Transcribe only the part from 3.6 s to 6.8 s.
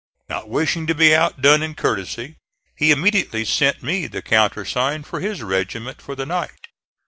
me the countersign for his regiment for the night.